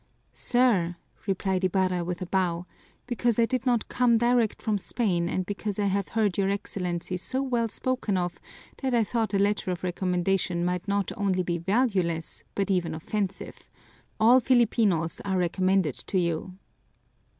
"Sir," 0.33 0.95
replied 1.27 1.63
Ibarra 1.63 2.03
with 2.03 2.23
a 2.23 2.25
bow, 2.25 2.65
"because 3.05 3.37
I 3.37 3.45
did 3.45 3.67
not 3.67 3.87
come 3.87 4.17
direct 4.17 4.59
from 4.59 4.79
Spain 4.79 5.29
and 5.29 5.45
because 5.45 5.77
I 5.77 5.85
have 5.85 6.07
heard 6.07 6.39
your 6.39 6.49
Excellency 6.49 7.17
so 7.17 7.43
well 7.43 7.69
spoken 7.69 8.17
of 8.17 8.39
that 8.81 8.95
I 8.95 9.03
thought 9.03 9.35
a 9.35 9.37
letter 9.37 9.69
of 9.69 9.83
recommendation 9.83 10.65
might 10.65 10.87
not 10.87 11.11
only 11.15 11.43
be 11.43 11.59
valueless 11.59 12.43
but 12.55 12.71
even 12.71 12.95
offensive; 12.95 13.69
all 14.19 14.39
Filipinos 14.39 15.21
are 15.23 15.37
recommended 15.37 15.93
to 16.07 16.17
you." 16.17 16.57